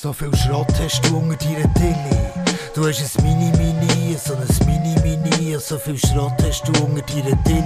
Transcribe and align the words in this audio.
So 0.00 0.12
viel 0.12 0.30
Schrott 0.36 0.72
hast 0.80 1.04
du 1.08 1.16
unter 1.16 1.34
deiner 1.44 1.74
Tilly. 1.74 1.94
Du 2.72 2.86
hast 2.86 3.18
ein 3.18 3.24
Mini-Mini, 3.24 4.16
so 4.16 4.34
ein 4.34 4.66
Mini-Mini. 4.66 5.58
So 5.58 5.76
viel 5.76 5.98
Schrott 5.98 6.34
hast 6.40 6.68
du 6.68 6.84
unter 6.84 7.02
deiner 7.02 7.42
Tilly. 7.42 7.64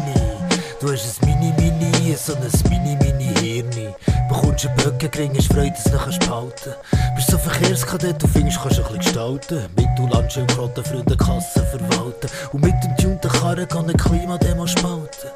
Du 0.81 0.91
hast 0.91 1.23
ein 1.23 1.29
Mini-Mini, 1.29 2.17
so 2.17 2.33
ein 2.35 2.41
Mini-Mini-Hirni. 2.71 3.95
Bekommst 4.31 4.67
einen 4.67 4.77
Böckenkring, 4.77 5.37
hast 5.37 5.53
Freude, 5.53 5.73
dass 5.73 5.85
du 5.85 5.91
noch 5.91 6.19
behalten. 6.21 6.75
Bist 7.17 7.31
so 7.31 7.37
Verkehrskadett, 7.37 8.23
du 8.23 8.27
findest, 8.27 8.63
kannst 8.63 8.79
ein 8.79 8.85
bisschen 8.85 9.01
gestalten. 9.01 9.67
Mit 9.77 9.89
du 9.99 10.07
Landschildkröten, 10.07 10.85
Freunde, 10.85 11.17
Kassen 11.19 11.67
verwalten. 11.67 12.31
Und 12.53 12.65
mit 12.65 12.75
dem 12.83 12.97
tunten 12.97 13.31
Karren 13.31 13.69
kann 13.69 13.91
ein 13.91 13.97
Klimademo 13.99 14.67
spalten. 14.67 15.29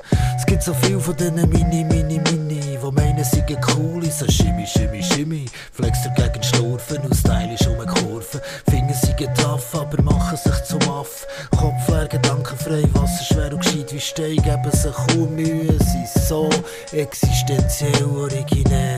Es 0.46 0.52
gibt 0.52 0.62
so 0.62 0.74
viel 0.74 1.00
von 1.00 1.16
diesen 1.16 1.34
Mini, 1.48 1.82
Mini, 1.82 2.20
Mini, 2.20 2.78
wo 2.80 2.92
meinen, 2.92 3.24
sie 3.24 3.42
cool, 3.74 4.08
so 4.08 4.30
Shimmy, 4.30 4.64
Shimmy, 4.64 5.02
Shimmy. 5.02 5.44
Flexer 5.72 6.10
gegen 6.10 6.40
Schlurfen 6.40 6.98
und 6.98 7.16
stylisch 7.16 7.66
um 7.66 7.84
Kurven. 7.84 8.40
Finger 8.70 8.94
sind 8.94 9.18
tough, 9.36 9.74
aber 9.74 10.00
machen 10.02 10.38
sich 10.38 10.62
zum 10.62 10.80
Aff. 10.88 11.26
Kopf 11.50 11.88
leer, 11.88 12.06
gedankenfrei, 12.06 12.84
wasserschwer 12.92 13.52
und 13.52 13.64
gescheit 13.64 13.92
wie 13.92 13.98
Stein, 13.98 14.36
geben 14.36 14.70
sich 14.70 14.94
kaum 14.94 15.34
Mühe, 15.34 15.76
sind 15.80 16.24
so 16.28 16.48
existenziell 16.92 18.04
originell. 18.04 18.95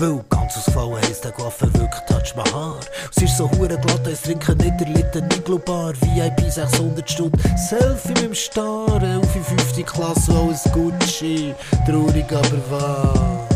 Weil 0.00 0.24
ganz 0.30 0.56
ausgefallen 0.56 0.96
heisst 0.96 1.24
der 1.24 1.32
Coiffeur 1.32 1.68
wirklich 1.74 2.00
Touch 2.08 2.34
my 2.34 2.42
Haar. 2.54 2.80
Es 3.14 3.22
ist 3.22 3.36
so 3.36 3.50
hure 3.50 3.68
glatt, 3.76 4.06
es 4.10 4.22
trinken 4.22 4.56
nicht 4.56 4.80
der 4.80 4.88
Liter 4.88 5.20
Niglobar. 5.20 5.92
VIP 6.00 6.50
600 6.50 7.10
Stunden, 7.10 7.38
Selfie 7.68 8.08
mit 8.08 8.22
dem 8.22 8.34
Star, 8.34 9.02
11 9.02 9.36
in 9.36 9.44
5. 9.44 9.84
Klasse, 9.84 10.32
alles 10.32 10.64
Gucci. 10.72 11.54
Traurig 11.86 12.32
aber 12.32 12.70
wahr. 12.70 13.46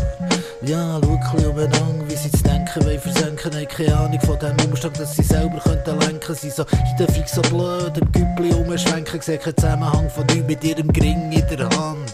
Ja, 0.61 0.99
schau 1.01 1.37
ein 1.37 1.45
umeinander, 1.47 2.07
wie 2.07 2.15
sie 2.15 2.29
zu 2.29 2.43
denken 2.43 2.85
wollen 2.85 2.99
versenken. 2.99 3.51
Haben 3.51 3.67
keine 3.67 3.97
Ahnung 3.97 4.21
von 4.21 4.37
dem 4.37 4.69
Umstand, 4.69 4.99
dass 4.99 5.15
sie 5.15 5.23
selber 5.23 5.57
könnten 5.57 5.99
lenken. 5.99 6.35
Sie 6.35 6.51
so 6.51 6.61
in 6.63 6.97
der 6.99 7.07
Fix 7.07 7.33
so 7.33 7.41
blöd, 7.41 7.97
im 7.97 8.11
Güppli 8.11 8.53
umschwenken. 8.53 9.19
Sehen 9.19 9.39
keinen 9.39 9.57
Zusammenhang 9.57 10.11
von 10.11 10.23
nichts 10.27 10.47
mit 10.47 10.63
ihrem 10.63 10.93
Gring 10.93 11.31
in 11.31 11.57
der 11.57 11.69
Hand. 11.69 12.04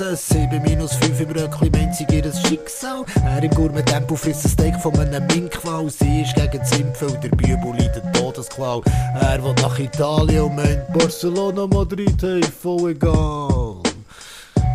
Es, 0.00 0.28
7 0.28 0.62
minus 0.62 0.94
5 0.94 1.22
im 1.22 1.30
Röckli, 1.30 1.70
meint 1.70 1.92
sie 1.92 2.06
ihr 2.12 2.32
Schicksal. 2.46 3.04
Er 3.24 3.42
im 3.42 3.50
Gourmet-Tempo 3.50 4.14
frisst 4.14 4.44
ein 4.44 4.50
Steak 4.50 4.80
von 4.80 4.96
einem 4.96 5.26
Minkqual. 5.26 5.90
Sie 5.90 6.22
ist 6.22 6.36
gegen 6.36 6.60
und 6.60 7.24
der 7.24 7.30
Bübel 7.30 7.72
leidet 7.76 8.04
Todesklau. 8.14 8.80
Er 9.20 9.42
will 9.42 9.54
nach 9.60 9.76
Italien 9.76 10.42
und 10.42 10.54
meint 10.54 10.86
Barcelona, 10.92 11.66
Madrid, 11.66 12.14
hey, 12.22 12.42
voll 12.42 12.92
egal. 12.92 13.82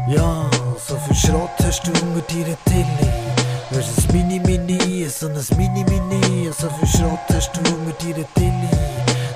Ja, 0.09 0.49
so 0.85 0.97
viel 1.07 1.15
Schrott 1.15 1.51
hast 1.63 1.87
du 1.87 1.91
unter 1.91 2.21
deiner 2.27 2.57
Tilly. 2.65 3.09
Du 3.71 3.77
hast 3.77 4.09
ein 4.09 4.17
Mini-Mini, 4.17 5.07
so 5.07 5.27
ein 5.27 5.57
Mini-Mini. 5.57 6.51
So 6.51 6.67
viel 6.69 6.99
Schrott 6.99 7.19
hast 7.33 7.51
du 7.53 7.59
unter 7.59 7.93
deiner 8.03 8.27
Tilly. 8.33 8.69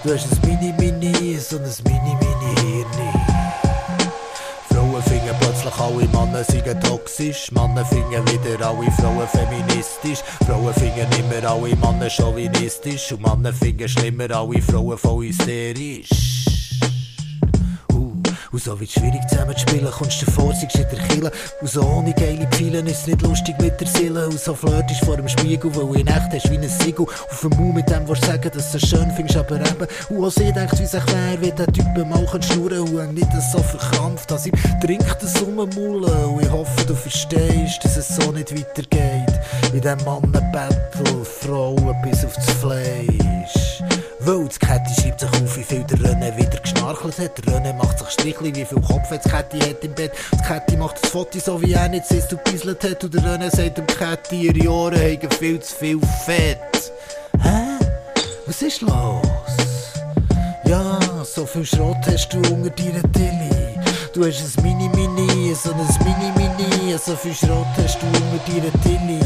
Du 0.03 0.13
hast 0.13 0.27
ein 0.33 0.49
Mini-Mini, 0.49 1.37
so 1.39 1.55
ein 1.55 1.63
Mini-Mini-Hirni. 1.63 2.66
Plötzlich 5.67 5.79
alle 5.79 6.07
Männer 6.07 6.43
seien 6.43 6.81
toxisch. 6.81 7.51
Männer 7.51 7.85
finden 7.85 8.25
wieder 8.27 8.67
alle 8.67 8.91
Frauen 8.91 9.27
feministisch. 9.27 10.19
Frauen 10.45 10.73
finden 10.73 11.07
immer 11.19 11.49
alle 11.49 11.75
Männer 11.75 12.09
chauvinistisch. 12.09 13.11
Und 13.11 13.21
Männer 13.21 13.53
finden 13.53 13.87
schlimmer 13.87 14.31
alle 14.31 14.61
Frauen 14.61 14.97
voll 14.97 15.27
hysterisch. 15.27 16.36
Und 18.51 18.61
so 18.61 18.79
wird 18.79 18.91
schwierig 18.91 19.27
zusammen 19.27 19.55
zu 19.55 19.61
spielen, 19.61 19.91
kommst 19.91 20.21
du 20.21 20.31
vor, 20.31 20.53
siehst 20.53 20.75
in 20.75 20.85
der 20.89 21.07
Kille. 21.07 21.31
Und 21.61 21.69
so 21.69 21.81
ohne 21.81 22.13
geile 22.13 22.47
Pfeilen 22.47 22.87
ist 22.87 23.07
nicht 23.07 23.21
lustig 23.21 23.55
mit 23.59 23.79
der 23.79 23.87
Seele. 23.87 24.27
Und 24.27 24.39
so 24.39 24.53
flirtest 24.53 25.03
vor 25.03 25.17
dem 25.17 25.27
Spiegel, 25.27 25.75
weil 25.75 26.01
in 26.01 26.07
echt 26.07 26.33
hast 26.33 26.49
wie 26.49 26.57
ein 26.57 26.69
Siegel. 26.69 27.05
Auf 27.05 27.41
dem 27.41 27.49
Mund 27.57 27.75
mit 27.75 27.89
dem, 27.89 28.07
was 28.07 28.21
sagen, 28.21 28.49
dass 28.53 28.71
du 28.71 28.77
es 28.77 28.89
schön 28.89 29.11
findest, 29.11 29.37
aber 29.37 29.55
eben. 29.55 29.87
Und 30.09 30.25
auch 30.25 30.31
sie 30.31 30.51
denkt, 30.51 30.79
wie 30.79 30.85
sich 30.85 31.03
wer, 31.07 31.41
wie 31.41 31.51
der 31.51 31.67
Typ 31.67 31.85
mal 32.07 32.25
schnurren 32.41 32.81
und 32.81 33.13
nicht 33.13 33.27
so 33.51 33.59
verkrampft, 33.59 34.31
dass 34.31 34.45
ihm 34.45 34.53
trinkt 34.81 35.21
das 35.21 35.41
Rummulle. 35.41 36.27
Und 36.27 36.43
ich 36.43 36.51
hoffe, 36.51 36.85
du 36.85 36.95
verstehst, 36.95 37.83
dass 37.83 37.97
es 37.97 38.15
so 38.15 38.31
nicht 38.31 38.53
weitergeht. 38.53 39.39
In 39.73 39.81
diesem 39.81 40.03
Mannenbattle, 40.05 41.25
Frauen 41.25 41.95
bis 42.01 42.23
aufs 42.23 42.49
Fleisch. 42.61 43.83
Weil 44.19 44.45
das 44.45 44.59
Kette 44.59 45.01
schreibt 45.01 45.19
sich 45.21 45.29
auf, 45.29 45.57
wie 45.57 45.63
viel 45.63 45.83
der 45.83 45.97
René 45.99 46.35
geschnarchelt 46.97 47.19
hat. 47.19 47.47
René 47.47 47.73
macht 47.73 47.99
sich 47.99 48.09
Strichli, 48.09 48.55
wie 48.55 48.65
viel 48.65 48.81
Kopf 48.81 49.11
jetzt 49.11 49.29
Kette 49.29 49.57
hat 49.59 49.83
im 49.83 49.93
Bett. 49.93 50.11
Das 50.31 50.47
Kette 50.47 50.77
macht 50.77 51.01
das 51.01 51.11
Foto 51.11 51.39
so, 51.39 51.61
wie 51.61 51.73
er 51.73 51.89
nicht 51.89 52.05
sitzt 52.05 52.33
und 52.33 52.43
gebisselt 52.43 52.83
hat. 52.83 53.03
Und 53.03 53.13
der 53.13 53.21
René 53.21 53.55
sagt 53.55 53.77
dem 53.77 53.87
Kette, 53.87 54.35
ihre 54.35 54.69
Ohren 54.69 54.97
haben 54.99 55.31
viel 55.31 55.59
zu 55.59 55.75
viel 55.75 55.99
Fett. 56.25 56.91
Hä? 57.41 57.77
Was 58.45 58.61
ist 58.61 58.81
los? 58.81 59.21
Ja, 60.65 60.99
so 61.23 61.45
viel 61.45 61.65
Schrott 61.65 61.97
hast 62.07 62.29
du 62.33 62.37
unter 62.37 62.69
deiner 62.69 63.11
Tilly. 63.13 63.79
Du 64.13 64.25
hast 64.25 64.57
ein 64.57 64.63
Mini-Mini, 64.63 65.55
so 65.55 65.71
ein 65.71 65.77
Mini-Mini. 65.77 66.97
So 66.97 67.15
viel 67.15 67.33
Schrott 67.33 67.67
hast 67.77 67.99
du 68.01 68.05
unter 68.07 68.39
deiner 68.47 68.83
Tilly. 68.83 69.19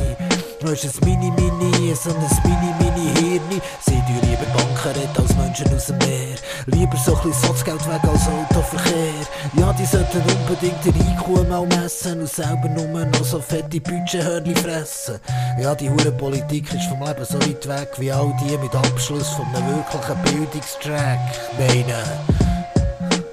Du 0.59 0.69
hast 0.69 0.85
ein 0.85 0.91
Mini-Mini, 1.05 1.95
so 1.95 2.09
ein 2.09 2.17
Mini-Mini-Hirni. 2.43 3.61
Sie 3.85 3.91
tun 3.91 4.19
lieber 4.23 4.45
Banken 4.53 4.99
retten 4.99 5.21
als 5.21 5.30
Menschen 5.51 5.75
aus 5.75 5.87
dem 5.87 5.97
Meer. 5.97 6.37
Lieber 6.67 6.97
so 6.97 7.13
ein 7.13 7.33
Sotzgeld 7.33 7.85
weg 7.87 8.01
als 8.03 8.27
Autoverkehr. 8.27 9.25
Ja, 9.57 9.73
die 9.73 9.85
sollten 9.85 10.21
unbedingt 10.21 10.85
den 10.85 10.95
IQ 10.95 11.49
mal 11.49 11.65
messen 11.65 12.21
und 12.21 12.29
selber 12.29 12.69
nur 12.69 13.05
noch 13.05 13.25
so 13.25 13.41
fette 13.41 13.81
Budgethörnchen 13.81 14.55
fressen. 14.55 15.19
Ja, 15.59 15.75
die 15.75 15.89
hure 15.89 16.11
Politik 16.13 16.73
ist 16.73 16.85
vom 16.85 17.03
Leben 17.03 17.25
so 17.25 17.39
weit 17.39 17.67
weg 17.67 17.89
wie 17.97 18.11
all 18.11 18.33
die 18.41 18.57
mit 18.57 18.73
Abschluss 18.73 19.27
von 19.29 19.45
einem 19.47 19.75
wirklichen 19.75 20.21
Bildungstrack. 20.23 21.19
Meine. 21.57 22.40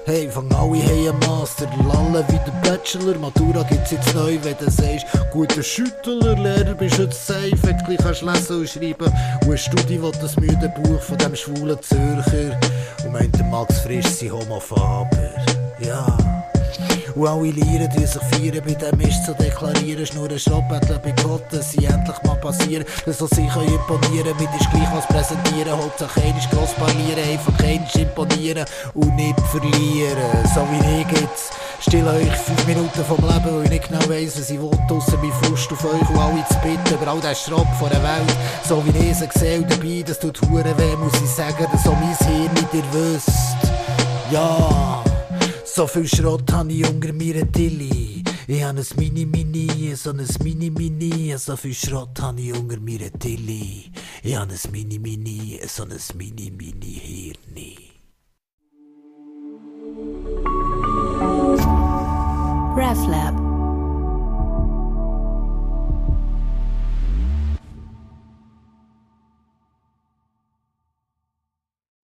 Hey, 0.09 0.27
fang 0.27 0.51
alle 0.53 0.81
haben 0.81 1.07
einen 1.07 1.19
Master, 1.19 1.69
lallen 1.87 2.25
wie 2.29 2.39
der 2.43 2.67
Bachelor. 2.67 3.15
Matura 3.19 3.61
gibt's 3.61 3.91
jetzt 3.91 4.15
neu, 4.15 4.39
wenn 4.41 4.57
du 4.57 4.71
sagst, 4.71 5.05
guter 5.31 5.61
Schüttler, 5.61 6.35
Lehrer 6.35 6.73
bist 6.73 6.97
jetzt 6.97 7.27
safe, 7.27 7.51
gleich 7.85 7.99
kannst 7.99 8.23
lesen 8.23 8.61
und 8.61 8.67
schreiben. 8.67 9.13
Und 9.45 9.51
ein 9.51 9.57
Studi 9.59 10.01
will 10.01 10.11
das 10.19 10.35
müde 10.37 10.73
Buch 10.81 10.99
von 10.99 11.15
dem 11.19 11.35
schwulen 11.35 11.79
Zürcher. 11.79 12.59
Und 13.05 13.11
meint 13.11 13.37
der 13.37 13.45
Max 13.45 13.81
Frisch 13.81 14.07
sei 14.07 14.29
Homofaber. 14.29 15.29
Ja. 15.79 16.17
Und 17.19 17.27
alle 17.27 17.51
Lieren, 17.51 17.89
die 17.97 18.05
sich 18.05 18.21
feiern, 18.31 18.63
bei 18.65 18.75
dem 18.75 19.01
ist 19.01 19.25
zu 19.25 19.33
deklarieren. 19.33 20.05
Schnur 20.05 20.29
ein 20.29 20.39
Schrottbettel 20.39 20.97
bei 21.03 21.11
Gott, 21.21 21.43
dass 21.51 21.71
sie 21.71 21.83
endlich 21.83 22.15
mal 22.23 22.37
passieren. 22.37 22.85
Dass 23.05 23.17
sie 23.17 23.45
können 23.45 23.75
imponieren, 23.75 24.37
mit 24.39 24.47
ist 24.57 24.71
gleich 24.71 24.87
was 24.93 25.05
präsentieren. 25.05 25.77
Hauptsache 25.77 26.21
einiges 26.21 26.49
gross 26.49 26.73
parlieren, 26.75 27.19
einfach 27.29 27.59
einiges 27.61 27.93
imponieren 27.95 28.63
und 28.93 29.13
nicht 29.17 29.37
verlieren. 29.51 30.47
So 30.55 30.61
wie 30.71 31.01
ich 31.01 31.19
jetzt. 31.19 31.51
Still 31.81 32.07
euch 32.07 32.31
fünf 32.37 32.65
Minuten 32.65 33.03
vom 33.03 33.17
Leben, 33.17 33.53
weil 33.53 33.63
ich 33.65 33.69
nicht 33.69 33.89
genau 33.89 34.09
weiss, 34.09 34.39
was 34.39 34.49
ich 34.49 34.61
will, 34.61 34.71
ausser 34.89 35.17
mein 35.21 35.33
Frust 35.43 35.69
auf 35.73 35.83
euch 35.83 36.09
und 36.09 36.17
alle 36.17 36.45
zu 36.47 36.57
bitten, 36.63 36.93
über 36.93 37.11
all 37.11 37.19
den 37.19 37.35
Schrott 37.35 37.67
von 37.79 37.89
der 37.89 38.01
Welt. 38.01 38.33
So 38.65 38.81
wie 38.85 38.97
ich 38.97 39.17
sie 39.17 39.27
sehe 39.37 39.57
und 39.57 39.69
dabei, 39.69 40.05
das 40.07 40.19
tut 40.19 40.39
hure 40.43 40.63
weh, 40.77 40.95
muss 40.95 41.21
ich 41.21 41.29
sagen, 41.29 41.67
dass 41.69 41.83
so 41.83 41.91
mein 41.91 42.15
Hirn 42.15 42.53
nicht 42.53 42.73
ihr 42.73 42.83
wisst. 42.93 43.29
Ja. 44.31 45.03
So 45.79 45.87
viel 45.87 46.09
Schrott 46.09 46.51
habe 46.51 46.73
ich 46.73 46.85
unter 46.85 47.13
mir 47.13 47.49
Tilly. 47.53 48.21
Ich 48.47 48.63
habe 48.63 48.79
ein 48.79 48.85
Mini-Mini, 48.97 49.95
so 49.95 50.09
ein 50.09 50.27
Mini-Mini. 50.43 51.37
So 51.37 51.55
viel 51.55 51.73
Schrott 51.73 52.19
habe 52.19 52.41
ich 52.41 52.53
unter 52.53 52.81
mir 52.81 53.09
Tilly. 53.13 53.89
Ich 54.21 54.35
habe 54.35 54.51
ein 54.51 54.71
Mini-Mini, 54.73 55.61
so 55.65 55.83
ein 55.83 55.97
Mini-Mini-Hirni. 56.17 57.78